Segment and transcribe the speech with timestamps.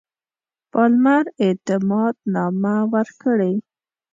[0.71, 3.53] پالمر اعتماد نامه ورکړي.